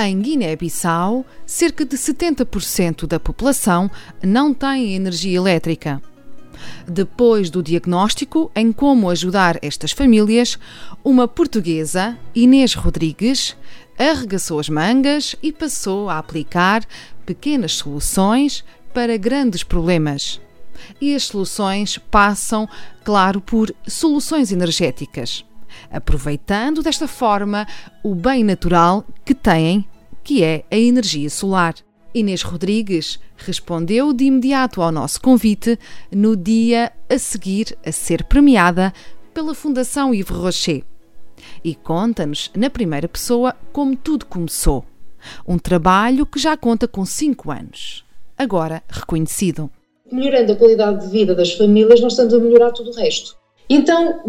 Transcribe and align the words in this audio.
Em 0.00 0.20
Guiné-Bissau, 0.20 1.26
cerca 1.44 1.84
de 1.84 1.96
70% 1.96 3.04
da 3.04 3.18
população 3.18 3.90
não 4.22 4.54
tem 4.54 4.94
energia 4.94 5.36
elétrica. 5.36 6.00
Depois 6.86 7.50
do 7.50 7.60
diagnóstico 7.60 8.48
em 8.54 8.70
como 8.70 9.10
ajudar 9.10 9.58
estas 9.60 9.90
famílias, 9.90 10.56
uma 11.02 11.26
portuguesa, 11.26 12.16
Inês 12.32 12.74
Rodrigues, 12.74 13.56
arregaçou 13.98 14.60
as 14.60 14.68
mangas 14.68 15.34
e 15.42 15.52
passou 15.52 16.08
a 16.08 16.18
aplicar 16.18 16.86
pequenas 17.26 17.72
soluções 17.72 18.64
para 18.94 19.16
grandes 19.16 19.64
problemas. 19.64 20.40
E 21.00 21.12
as 21.12 21.24
soluções 21.24 21.98
passam, 21.98 22.68
claro, 23.02 23.40
por 23.40 23.74
soluções 23.88 24.52
energéticas 24.52 25.44
aproveitando 25.90 26.82
desta 26.82 27.08
forma 27.08 27.66
o 28.02 28.14
bem 28.14 28.44
natural 28.44 29.04
que 29.24 29.34
têm, 29.34 29.84
que 30.22 30.42
é 30.42 30.64
a 30.70 30.76
energia 30.76 31.30
solar. 31.30 31.74
Inês 32.14 32.42
Rodrigues 32.42 33.18
respondeu 33.36 34.12
de 34.12 34.24
imediato 34.24 34.82
ao 34.82 34.90
nosso 34.90 35.20
convite 35.20 35.78
no 36.10 36.36
dia 36.36 36.92
a 37.08 37.18
seguir 37.18 37.76
a 37.84 37.92
ser 37.92 38.24
premiada 38.24 38.92
pela 39.32 39.54
Fundação 39.54 40.12
Yves 40.12 40.36
Rocher. 40.36 40.84
E 41.62 41.74
conta-nos, 41.74 42.50
na 42.56 42.68
primeira 42.70 43.08
pessoa, 43.08 43.54
como 43.72 43.96
tudo 43.96 44.26
começou. 44.26 44.84
Um 45.46 45.58
trabalho 45.58 46.26
que 46.26 46.38
já 46.38 46.56
conta 46.56 46.88
com 46.88 47.04
cinco 47.04 47.50
anos, 47.50 48.04
agora 48.36 48.82
reconhecido. 48.88 49.70
Melhorando 50.10 50.52
a 50.52 50.56
qualidade 50.56 51.04
de 51.04 51.12
vida 51.12 51.34
das 51.34 51.52
famílias, 51.52 52.00
nós 52.00 52.12
estamos 52.12 52.32
a 52.32 52.38
melhorar 52.38 52.72
tudo 52.72 52.90
o 52.90 52.94
resto. 52.94 53.36
Então, 53.68 54.20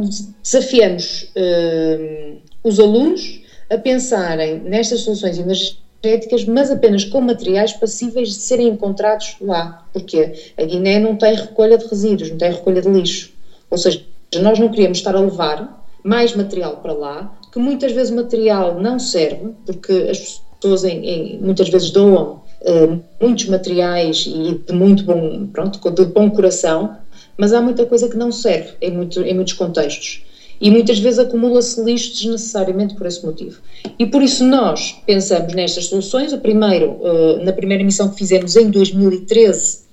desafiamos 0.42 1.32
uh, 1.36 2.38
os 2.64 2.80
alunos 2.80 3.42
a 3.70 3.78
pensarem 3.78 4.60
nestas 4.60 5.02
soluções 5.02 5.38
energéticas, 5.38 6.44
mas 6.46 6.70
apenas 6.72 7.06
com 7.06 7.22
materiais 7.22 7.72
passíveis 7.72 8.30
de 8.30 8.36
serem 8.36 8.70
encontrados 8.70 9.36
lá. 9.40 9.86
Porque 9.94 10.34
a 10.58 10.64
Guiné 10.64 11.00
não 11.00 11.16
tem 11.16 11.36
recolha 11.36 11.78
de 11.78 11.88
resíduos, 11.88 12.30
não 12.30 12.38
tem 12.38 12.52
recolha 12.52 12.82
de 12.82 12.90
lixo. 12.90 13.32
Ou 13.70 13.78
seja, 13.78 14.04
nós 14.42 14.60
não 14.60 14.70
queríamos 14.70 14.98
estar 14.98 15.16
a 15.16 15.20
levar 15.20 15.80
mais 16.04 16.36
material 16.36 16.78
para 16.78 16.94
lá, 16.94 17.40
que 17.52 17.60
muitas 17.60 17.92
vezes 17.92 18.12
o 18.12 18.16
material 18.16 18.80
não 18.80 19.00
serve, 19.00 19.54
porque 19.66 20.08
as 20.10 20.42
pessoas 20.60 20.84
em, 20.84 21.06
em, 21.06 21.40
muitas 21.40 21.70
vezes 21.70 21.92
doam 21.92 22.42
uh, 22.62 23.00
muitos 23.22 23.46
materiais 23.46 24.26
e 24.28 24.62
de 24.66 24.74
muito 24.74 25.04
bom, 25.04 25.48
pronto, 25.48 25.92
de 25.92 26.06
bom 26.06 26.30
coração, 26.30 26.98
mas 27.40 27.54
há 27.54 27.62
muita 27.62 27.86
coisa 27.86 28.10
que 28.10 28.18
não 28.18 28.34
serve 28.34 28.74
em, 28.82 28.92
muito, 28.92 29.22
em 29.22 29.34
muitos 29.34 29.54
contextos. 29.54 30.26
E 30.60 30.70
muitas 30.70 31.00
vezes 31.00 31.20
acumula-se 31.20 31.82
lixo 31.82 32.14
desnecessariamente 32.14 32.96
por 32.96 33.08
esse 33.08 33.26
motivo. 33.26 33.62
E 33.98 34.06
por 34.06 34.22
isso 34.22 34.44
nós 34.44 35.02
pensamos 35.08 35.54
nestas 35.54 35.86
soluções. 35.86 36.34
O 36.34 36.40
primeiro, 36.40 37.00
eh, 37.02 37.46
na 37.46 37.54
primeira 37.54 37.82
missão 37.82 38.10
que 38.10 38.18
fizemos 38.18 38.58
em 38.58 38.70
2013, 38.70 39.84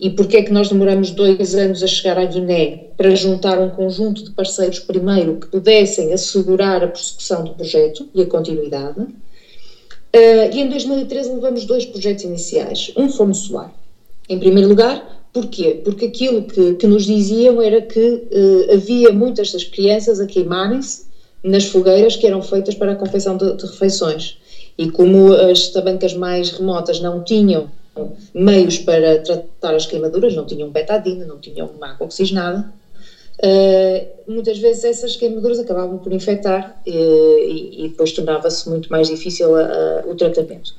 e 0.00 0.08
porque 0.08 0.38
é 0.38 0.42
que 0.42 0.50
nós 0.50 0.70
demoramos 0.70 1.10
dois 1.10 1.54
anos 1.54 1.82
a 1.82 1.86
chegar 1.86 2.16
à 2.16 2.24
Guiné 2.24 2.86
para 2.96 3.14
juntar 3.14 3.58
um 3.60 3.68
conjunto 3.68 4.24
de 4.24 4.30
parceiros 4.30 4.78
primeiro 4.78 5.36
que 5.36 5.48
pudessem 5.48 6.14
assegurar 6.14 6.82
a 6.82 6.88
prossecução 6.88 7.44
do 7.44 7.52
projeto 7.52 8.08
e 8.14 8.22
a 8.22 8.26
continuidade. 8.26 9.06
Eh, 10.10 10.50
e 10.54 10.60
em 10.62 10.70
2013 10.70 11.32
levamos 11.34 11.66
dois 11.66 11.84
projetos 11.84 12.24
iniciais. 12.24 12.92
Um 12.96 13.10
forno 13.10 13.34
solar. 13.34 13.74
Em 14.26 14.38
primeiro 14.38 14.70
lugar, 14.70 15.17
Porquê? 15.32 15.80
Porque 15.84 16.06
aquilo 16.06 16.42
que, 16.42 16.74
que 16.74 16.86
nos 16.86 17.04
diziam 17.04 17.60
era 17.60 17.82
que 17.82 18.00
uh, 18.00 18.72
havia 18.72 19.12
muitas 19.12 19.52
das 19.52 19.64
crianças 19.64 20.20
a 20.20 20.26
queimarem-se 20.26 21.06
nas 21.42 21.64
fogueiras 21.64 22.16
que 22.16 22.26
eram 22.26 22.42
feitas 22.42 22.74
para 22.74 22.92
a 22.92 22.96
confecção 22.96 23.36
de, 23.36 23.54
de 23.54 23.66
refeições. 23.66 24.38
E 24.76 24.90
como 24.90 25.32
as 25.32 25.68
tabancas 25.68 26.14
mais 26.14 26.50
remotas 26.50 27.00
não 27.00 27.22
tinham 27.22 27.70
meios 28.32 28.78
para 28.78 29.18
tratar 29.18 29.74
as 29.74 29.86
queimaduras, 29.86 30.34
não 30.34 30.46
tinham 30.46 30.70
betadina, 30.70 31.24
não 31.24 31.38
tinham 31.38 31.66
uma 31.66 31.90
água 31.90 32.06
oxigenada, 32.06 32.72
uh, 33.44 34.32
muitas 34.32 34.58
vezes 34.58 34.84
essas 34.84 35.16
queimaduras 35.16 35.58
acabavam 35.58 35.98
por 35.98 36.12
infectar 36.12 36.80
uh, 36.86 36.90
e, 36.90 37.84
e, 37.84 37.88
depois 37.88 38.12
tornava-se 38.12 38.68
muito 38.68 38.88
mais 38.90 39.08
difícil 39.08 39.50
o 40.06 40.14
tratamento. 40.14 40.74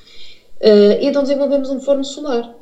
Uh, 0.62 1.00
então 1.02 1.22
desenvolvemos 1.22 1.70
um 1.70 1.80
forno 1.80 2.04
solar 2.04 2.59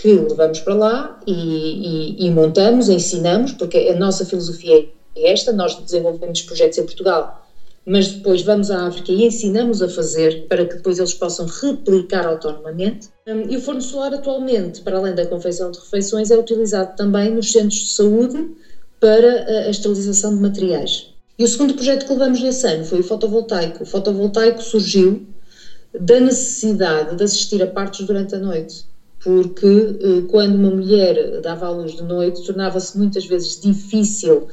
que 0.00 0.14
levamos 0.14 0.60
para 0.60 0.74
lá 0.74 1.20
e, 1.26 1.32
e, 1.32 2.26
e, 2.26 2.30
montamos, 2.30 2.88
ensinamos, 2.88 3.52
porque 3.52 3.76
a 3.76 3.96
nossa 3.96 4.24
filosofia 4.24 4.88
é 5.14 5.30
esta, 5.30 5.52
nós 5.52 5.74
desenvolvemos 5.74 6.40
projetos 6.42 6.78
em 6.78 6.84
Portugal, 6.84 7.46
mas 7.84 8.08
depois 8.08 8.40
vamos 8.40 8.70
à 8.70 8.86
África 8.86 9.12
e 9.12 9.26
ensinamos 9.26 9.82
a 9.82 9.88
fazer 9.88 10.46
para 10.48 10.64
que 10.64 10.76
depois 10.76 10.98
eles 10.98 11.12
possam 11.12 11.46
replicar 11.46 12.26
autonomamente. 12.26 13.08
E 13.48 13.56
o 13.56 13.60
forno 13.60 13.82
solar 13.82 14.14
atualmente, 14.14 14.80
para 14.80 14.96
além 14.96 15.14
da 15.14 15.26
confecção 15.26 15.70
de 15.70 15.78
refeições, 15.78 16.30
é 16.30 16.38
utilizado 16.38 16.96
também 16.96 17.30
nos 17.30 17.52
centros 17.52 17.80
de 17.80 17.90
saúde 17.90 18.50
para 18.98 19.44
a 19.66 19.70
esterilização 19.70 20.34
de 20.34 20.40
materiais. 20.40 21.10
E 21.38 21.44
o 21.44 21.48
segundo 21.48 21.74
projeto 21.74 22.06
que 22.06 22.12
levamos 22.12 22.40
nesse 22.40 22.66
ano 22.66 22.84
foi 22.84 23.00
o 23.00 23.04
fotovoltaico. 23.04 23.82
O 23.82 23.86
fotovoltaico 23.86 24.62
surgiu 24.62 25.26
da 25.98 26.20
necessidade 26.20 27.16
de 27.16 27.24
assistir 27.24 27.62
a 27.62 27.66
partos 27.66 28.06
durante 28.06 28.34
a 28.34 28.38
noite 28.38 28.89
porque 29.22 29.66
eh, 29.66 30.22
quando 30.28 30.54
uma 30.54 30.70
mulher 30.70 31.40
dava 31.40 31.66
à 31.66 31.70
luz 31.70 31.92
de 31.92 32.02
noite, 32.02 32.44
tornava-se 32.44 32.96
muitas 32.96 33.26
vezes 33.26 33.60
difícil 33.60 34.48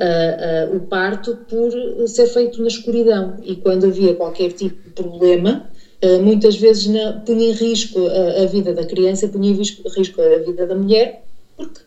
uh, 0.00 0.72
uh, 0.72 0.76
o 0.76 0.80
parto 0.80 1.38
por 1.48 1.72
ser 2.06 2.26
feito 2.26 2.60
na 2.60 2.68
escuridão 2.68 3.36
e 3.42 3.56
quando 3.56 3.86
havia 3.86 4.14
qualquer 4.14 4.52
tipo 4.52 4.82
de 4.82 4.90
problema, 4.90 5.70
uh, 6.04 6.22
muitas 6.22 6.56
vezes 6.56 6.86
na, 6.86 7.14
punha 7.24 7.48
em 7.48 7.52
risco 7.52 7.98
a, 8.06 8.42
a, 8.42 8.46
vida 8.46 8.74
da 8.74 8.84
criança, 8.84 9.26
punha 9.26 9.50
em 9.50 9.54
risco, 9.54 9.88
risco 9.88 10.20
a 10.20 10.38
vida 10.38 10.66
da 10.66 10.74
mulher, 10.74 11.24
porque 11.56 11.80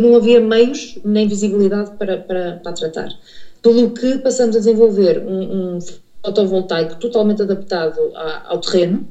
não 0.00 0.16
havia 0.16 0.40
meios 0.40 0.98
nem 1.04 1.26
visibilidade 1.28 1.92
para, 1.92 2.18
para, 2.18 2.60
para 2.62 2.72
tratar. 2.72 3.08
Pelo 3.62 3.90
que 3.90 4.18
passamos 4.18 4.54
a 4.56 4.58
desenvolver 4.58 5.18
um, 5.18 5.76
um 5.76 5.78
fotovoltaico 6.24 6.96
totalmente 6.96 7.40
adaptado 7.40 7.98
a, 8.14 8.52
ao 8.52 8.60
terreno, 8.60 9.08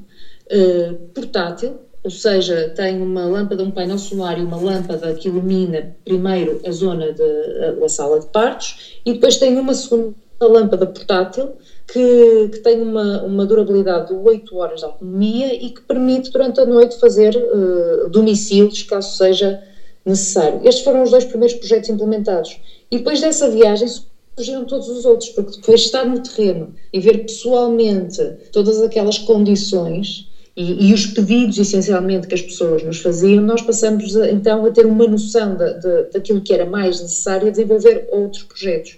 portátil, 1.13 1.87
ou 2.07 2.12
seja, 2.12 2.72
tem 2.73 3.01
uma 3.01 3.25
lâmpada, 3.25 3.62
um 3.62 3.69
painel 3.69 3.97
solar 3.97 4.40
e 4.40 4.41
uma 4.41 4.56
lâmpada 4.56 5.13
que 5.13 5.28
ilumina 5.28 5.94
primeiro 6.06 6.62
a 6.66 6.72
zona 6.72 7.12
da 7.12 7.90
sala 7.90 8.22
de 8.22 8.28
partos 8.28 9.01
e 9.06 9.12
depois 9.12 9.35
tem 9.35 9.57
uma 9.59 9.73
segunda 9.73 10.16
lâmpada 10.40 10.88
portátil 10.88 11.50
que, 11.85 12.47
que 12.53 12.59
tem 12.59 12.81
uma, 12.81 13.23
uma, 13.23 13.46
durabilidade 13.46 14.07
de 14.07 14.13
8 14.13 14.56
horas 14.56 14.79
de 14.79 14.85
autonomia 14.85 15.53
e 15.53 15.69
que 15.69 15.81
permite 15.81 16.31
durante 16.31 16.62
a 16.62 16.66
noite 16.66 16.97
fazer 16.97 17.35
uh, 17.35 18.09
domicílios 18.09 18.84
caso 18.84 19.17
seja 19.17 19.62
necessário. 20.06 20.62
Estes 20.63 20.85
foram 20.85 21.03
os 21.03 21.12
dois 21.12 21.25
primeiros 21.25 21.57
projetos 21.57 21.90
implementados. 21.90 22.57
E 22.90 23.00
depois 23.00 23.19
dessa 23.19 23.50
viagem 23.50 23.90
surgiram 24.37 24.64
todos 24.64 24.87
os 24.87 25.03
outros, 25.03 25.28
porque 25.32 25.58
depois 25.58 25.82
estar 25.82 26.05
no 26.05 26.22
terreno 26.22 26.73
e 26.93 27.02
ver 27.02 27.26
pessoalmente 27.26 28.23
todas 28.53 28.82
aquelas 28.82 29.17
condições 29.17 30.27
e, 30.58 30.90
e, 30.90 30.94
os 30.94 31.06
pedidos, 31.06 31.59
essencialmente, 31.59 32.26
que 32.26 32.34
as 32.34 32.42
pessoas 32.42 32.82
nos 32.82 33.00
faziam, 33.00 33.44
nós 33.44 33.62
passamos 33.62 34.16
então 34.16 34.66
a 34.66 34.72
ter 34.72 34.88
uma 34.88 35.06
noção 35.06 35.56
de, 35.56 36.09
daquilo 36.12 36.42
que 36.42 36.52
era 36.52 36.66
mais 36.66 37.00
necessário 37.00 37.48
a 37.48 37.52
desenvolver 37.52 38.09
outros 38.12 38.42
projetos. 38.42 38.98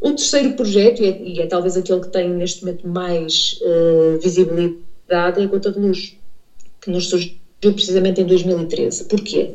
O 0.00 0.12
terceiro 0.12 0.54
projeto, 0.54 1.02
e 1.02 1.06
é, 1.06 1.22
e 1.22 1.40
é 1.40 1.46
talvez 1.46 1.76
aquele 1.76 2.00
que 2.00 2.08
tem 2.08 2.30
neste 2.30 2.64
momento 2.64 2.88
mais 2.88 3.60
uh, 3.60 4.18
visibilidade, 4.20 4.80
é 5.10 5.42
a 5.42 5.46
Gota 5.46 5.70
de 5.70 5.78
Luz, 5.78 6.16
que 6.80 6.90
nos 6.90 7.10
surgiu 7.10 7.36
precisamente 7.60 8.22
em 8.22 8.24
2013. 8.24 9.04
Porquê? 9.04 9.50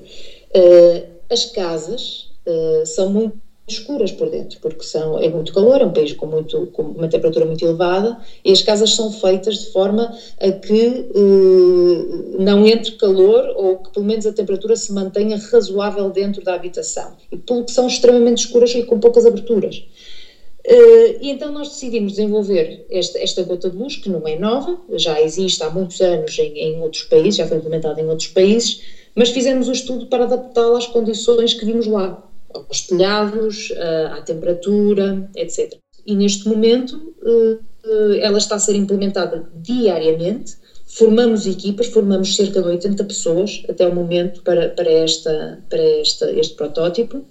Uh, 0.56 1.08
as 1.28 1.46
casas 1.46 2.30
uh, 2.46 2.86
são 2.86 3.10
muito 3.10 3.36
escuras 3.68 4.12
por 4.12 4.30
dentro, 4.30 4.60
porque 4.60 4.84
são, 4.84 5.18
é 5.20 5.28
muito 5.28 5.52
calor, 5.52 5.82
é 5.82 5.86
um 5.86 5.92
país 5.92 6.14
com, 6.14 6.28
muito, 6.28 6.68
com 6.68 6.84
uma 6.84 7.08
temperatura 7.08 7.46
muito 7.46 7.66
elevada 7.66 8.20
e 8.44 8.52
as 8.52 8.62
casas 8.62 8.92
são 8.92 9.12
feitas 9.12 9.58
de 9.58 9.72
forma 9.72 10.16
a 10.40 10.52
que 10.52 11.10
eh, 11.16 12.38
não 12.38 12.66
entre 12.68 12.92
calor 12.92 13.44
ou 13.56 13.78
que 13.78 13.92
pelo 13.92 14.06
menos 14.06 14.26
a 14.28 14.32
temperatura 14.32 14.76
se 14.76 14.94
mantenha 14.94 15.38
razoável 15.52 16.12
dentro 16.12 16.44
da 16.44 16.54
habitação. 16.54 17.16
E 17.32 17.38
pelo 17.38 17.64
que 17.64 17.72
são 17.72 17.88
extremamente 17.88 18.46
escuras 18.46 18.70
e 18.76 18.84
com 18.84 19.00
poucas 19.00 19.26
aberturas. 19.26 19.84
Uh, 20.68 21.22
e 21.22 21.30
então 21.30 21.52
nós 21.52 21.70
decidimos 21.70 22.14
desenvolver 22.14 22.88
esta, 22.90 23.20
esta, 23.20 23.44
gota 23.44 23.70
de 23.70 23.78
luz, 23.78 23.98
que 23.98 24.10
não 24.10 24.28
é 24.28 24.36
nova, 24.36 24.80
já 24.94 25.22
existe 25.22 25.62
há 25.62 25.70
muitos 25.70 26.02
anos 26.02 26.38
em, 26.40 26.58
em 26.58 26.82
outros 26.82 27.04
países, 27.04 27.36
já 27.36 27.46
foi 27.46 27.58
implementada 27.58 28.02
em 28.02 28.10
outros 28.10 28.30
países, 28.30 28.82
mas 29.14 29.30
fizemos 29.30 29.68
o 29.68 29.72
estudo 29.72 30.08
para 30.08 30.24
adaptá-la 30.24 30.80
às 30.80 30.88
condições 30.88 31.54
que 31.54 31.66
vimos 31.66 31.86
lá, 31.86 32.28
aos 32.56 32.82
telhados, 32.82 33.70
uh, 33.72 34.14
à 34.14 34.22
temperatura, 34.22 35.30
etc. 35.36 35.76
E 36.06 36.16
neste 36.16 36.48
momento 36.48 36.96
uh, 37.22 38.14
ela 38.20 38.38
está 38.38 38.56
a 38.56 38.60
ser 38.60 38.76
implementada 38.76 39.50
diariamente, 39.56 40.56
formamos 40.86 41.46
equipas, 41.46 41.88
formamos 41.88 42.36
cerca 42.36 42.62
de 42.62 42.68
80 42.68 43.04
pessoas 43.04 43.64
até 43.68 43.88
o 43.88 43.94
momento 43.94 44.42
para, 44.42 44.70
para, 44.70 44.90
esta, 44.90 45.60
para 45.70 45.82
esta, 45.82 46.32
este 46.32 46.56
protótipo, 46.56 47.26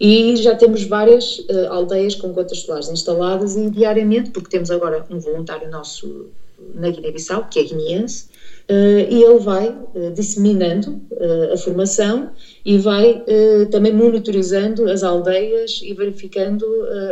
e 0.00 0.34
já 0.36 0.54
temos 0.54 0.84
várias 0.84 1.40
uh, 1.40 1.68
aldeias 1.68 2.14
com 2.14 2.32
gotas 2.32 2.60
solares 2.60 2.88
instaladas 2.88 3.54
e 3.54 3.68
diariamente, 3.68 4.30
porque 4.30 4.48
temos 4.48 4.70
agora 4.70 5.04
um 5.10 5.18
voluntário 5.18 5.70
nosso 5.70 6.30
na 6.74 6.90
Guiné-Bissau, 6.90 7.48
que 7.50 7.58
é 7.58 7.64
guineense, 7.64 8.29
e 9.08 9.22
ele 9.22 9.38
vai 9.38 9.68
uh, 9.68 10.12
disseminando 10.14 11.00
a 11.52 11.56
formação 11.56 12.30
e 12.64 12.78
vai 12.78 13.22
também 13.70 13.92
monitorizando 13.92 14.88
as 14.88 15.02
aldeias 15.02 15.80
e 15.82 15.92
verificando 15.92 16.64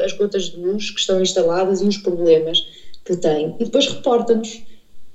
as 0.02 0.12
gotas 0.12 0.44
de 0.44 0.56
luz 0.56 0.90
que 0.90 1.00
estão 1.00 1.20
instaladas 1.20 1.82
e 1.82 1.84
os 1.84 1.98
problemas 1.98 2.66
que 3.04 3.14
têm. 3.16 3.54
E 3.60 3.64
depois 3.64 3.86
reporta-nos 3.86 4.62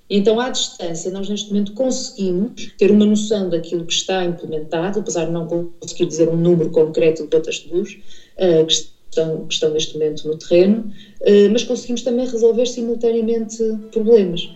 então, 0.10 0.40
à 0.40 0.50
distância, 0.50 1.10
nós 1.12 1.30
neste 1.30 1.50
momento 1.50 1.74
conseguimos 1.74 2.72
ter 2.78 2.92
uma 2.92 3.06
noção 3.06 3.50
daquilo 3.50 3.86
que 3.86 3.94
está 3.94 4.24
implementado, 4.24 5.00
apesar 5.00 5.26
de 5.26 5.32
não 5.32 5.48
conseguir 5.48 6.06
dizer 6.06 6.30
um 6.30 6.36
número 6.36 6.70
concreto 6.70 7.24
de 7.24 7.30
gotas 7.30 7.56
de 7.56 7.74
luz 7.74 7.98
uh, 8.38 8.66
que, 8.66 8.74
estão, 8.74 9.48
que 9.48 9.54
estão 9.54 9.72
neste 9.72 9.94
momento 9.94 10.28
no 10.28 10.38
terreno, 10.38 10.92
uh, 11.22 11.50
mas 11.52 11.64
conseguimos 11.64 12.04
também 12.04 12.28
resolver 12.28 12.66
simultaneamente 12.66 13.58
problemas. 13.92 14.50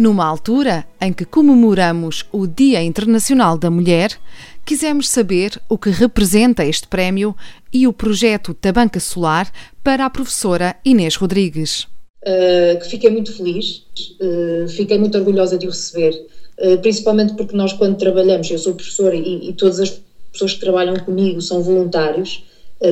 Numa 0.00 0.24
altura 0.24 0.86
em 0.98 1.12
que 1.12 1.26
comemoramos 1.26 2.24
o 2.32 2.46
Dia 2.46 2.82
Internacional 2.82 3.58
da 3.58 3.70
Mulher, 3.70 4.18
quisemos 4.64 5.10
saber 5.10 5.60
o 5.68 5.76
que 5.76 5.90
representa 5.90 6.64
este 6.64 6.88
prémio 6.88 7.36
e 7.70 7.86
o 7.86 7.92
projeto 7.92 8.56
da 8.62 8.72
Banca 8.72 8.98
Solar 8.98 9.52
para 9.84 10.06
a 10.06 10.08
professora 10.08 10.74
Inês 10.86 11.16
Rodrigues. 11.16 11.82
Uh, 12.22 12.80
que 12.80 12.88
fiquei 12.88 13.10
muito 13.10 13.30
feliz, 13.30 13.84
uh, 14.22 14.66
fiquei 14.70 14.96
muito 14.96 15.18
orgulhosa 15.18 15.58
de 15.58 15.66
o 15.66 15.70
receber, 15.70 16.14
uh, 16.58 16.78
principalmente 16.78 17.34
porque 17.34 17.54
nós, 17.54 17.74
quando 17.74 17.98
trabalhamos, 17.98 18.50
eu 18.50 18.58
sou 18.58 18.74
professora 18.74 19.14
e, 19.14 19.50
e, 19.50 19.52
todas 19.52 19.80
as 19.80 20.00
pessoas 20.32 20.54
que 20.54 20.60
trabalham 20.60 20.96
comigo 21.00 21.42
são 21.42 21.62
voluntários, 21.62 22.42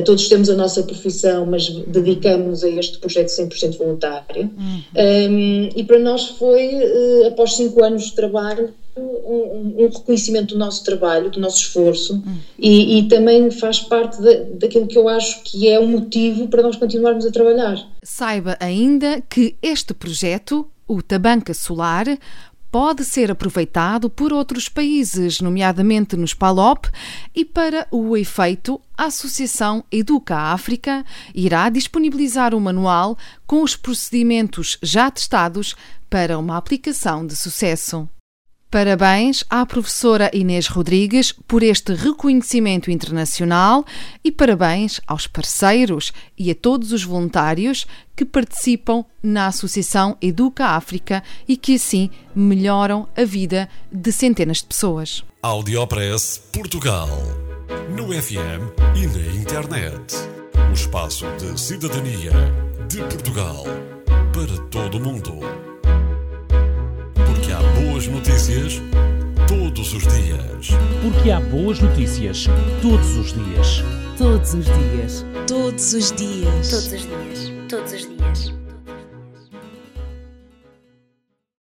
todos 0.05 0.27
temos 0.27 0.49
a 0.49 0.55
nossa 0.55 0.83
profissão, 0.83 1.45
mas 1.45 1.67
dedicamos 1.67 2.63
a 2.63 2.69
este 2.69 2.99
projeto 2.99 3.27
100% 3.27 3.77
voluntário. 3.77 4.51
Uhum. 4.57 4.81
Um, 4.95 5.69
e 5.75 5.83
para 5.83 5.99
nós 5.99 6.27
foi, 6.27 6.69
após 7.27 7.55
cinco 7.55 7.83
anos 7.83 8.05
de 8.05 8.13
trabalho, 8.13 8.71
um, 8.99 9.75
um, 9.77 9.87
reconhecimento 9.87 10.53
do 10.53 10.59
nosso 10.59 10.83
trabalho, 10.83 11.29
do 11.29 11.39
nosso 11.39 11.57
esforço 11.57 12.15
hum. 12.15 12.37
e, 12.57 12.99
e, 12.99 13.07
também 13.07 13.49
faz 13.51 13.79
parte 13.79 14.21
de, 14.21 14.43
daquilo 14.55 14.87
que 14.87 14.97
eu 14.97 15.07
acho 15.07 15.43
que 15.43 15.67
é 15.67 15.79
o 15.79 15.87
motivo 15.87 16.47
para 16.47 16.61
nós 16.61 16.75
continuarmos 16.75 17.25
a 17.25 17.31
trabalhar. 17.31 17.77
Saiba 18.03 18.57
ainda 18.59 19.21
que 19.29 19.55
este 19.61 19.93
projeto, 19.93 20.69
o 20.87 21.01
Tabanca 21.01 21.53
Solar, 21.53 22.05
pode 22.71 23.03
ser 23.03 23.31
aproveitado 23.31 24.09
por 24.09 24.31
outros 24.31 24.69
países, 24.69 25.41
nomeadamente 25.41 26.15
nos 26.15 26.33
PALOP, 26.33 26.87
e 27.35 27.43
para 27.43 27.87
o 27.91 28.15
efeito, 28.15 28.79
a 28.97 29.05
Associação 29.05 29.83
Educa 29.91 30.35
África 30.35 31.05
irá 31.33 31.69
disponibilizar 31.69 32.53
um 32.53 32.59
manual 32.59 33.17
com 33.47 33.63
os 33.63 33.75
procedimentos 33.75 34.77
já 34.83 35.09
testados 35.09 35.75
para 36.09 36.37
uma 36.37 36.57
aplicação 36.57 37.25
de 37.25 37.35
sucesso. 37.35 38.09
Parabéns 38.71 39.43
à 39.49 39.65
professora 39.65 40.29
Inês 40.31 40.67
Rodrigues 40.67 41.31
por 41.47 41.63
este 41.63 41.91
reconhecimento 41.95 42.91
internacional 42.91 43.83
e 44.23 44.31
parabéns 44.31 45.01
aos 45.07 45.25
parceiros 45.25 46.11
e 46.37 46.51
a 46.51 46.55
todos 46.55 46.91
os 46.91 47.03
voluntários 47.03 47.87
que 48.15 48.23
participam 48.23 49.03
na 49.23 49.47
Associação 49.47 50.15
Educa 50.21 50.67
África 50.67 51.23
e 51.47 51.57
que 51.57 51.75
assim 51.75 52.11
melhoram 52.35 53.09
a 53.17 53.23
vida 53.23 53.67
de 53.91 54.11
centenas 54.11 54.57
de 54.57 54.65
pessoas. 54.65 55.23
Audiopress 55.41 56.39
Portugal. 56.53 57.09
No 57.95 58.13
FM 58.13 58.69
e 58.95 59.07
na 59.07 59.35
internet. 59.35 60.15
O 60.69 60.73
espaço 60.73 61.25
de 61.37 61.59
cidadania 61.59 62.31
de 62.87 62.99
Portugal 62.99 63.63
para 64.31 64.61
todo 64.69 64.99
o 64.99 65.01
mundo 65.01 65.68
boas 67.79 68.07
notícias 68.07 68.81
todos 69.47 69.93
os 69.93 70.03
dias. 70.03 70.69
Porque 71.01 71.31
há 71.31 71.39
boas 71.39 71.79
notícias 71.79 72.45
todos 72.81 73.15
os 73.15 73.33
dias. 73.33 73.83
Todos 74.17 74.53
os 74.53 74.65
dias. 74.65 75.25
Todos 75.47 75.93
os 75.93 76.11
dias. 76.11 76.69
Todos 76.69 76.93
os 76.93 77.07
dias. 77.07 77.51
Todos 77.69 77.93
os 77.93 78.07
dias. 78.07 78.58